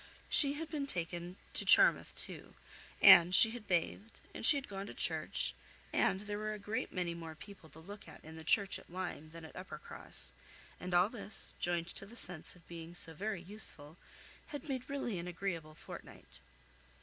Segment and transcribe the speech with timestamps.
[0.29, 2.55] She had been taken to Charmouth too,
[3.03, 5.53] and she had bathed, and she had gone to church,
[5.93, 8.89] and there were a great many more people to look at in the church at
[8.89, 10.33] Lyme than at Uppercross;
[10.79, 13.95] and all this, joined to the sense of being so very useful,
[14.47, 16.39] had made really an agreeable fortnight.